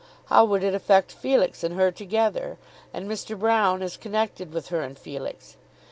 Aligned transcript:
How 0.29 0.45
would 0.45 0.63
it 0.63 0.73
affect 0.73 1.11
Felix 1.11 1.63
and 1.63 1.75
her 1.75 1.91
together, 1.91 2.57
and 2.91 3.07
Mr. 3.07 3.37
Broune 3.37 3.83
as 3.83 3.97
connected 3.97 4.51
with 4.51 4.69
her 4.69 4.81
and 4.81 4.97
Felix? 4.97 5.57